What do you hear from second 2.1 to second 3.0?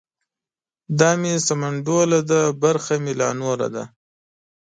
ده برخه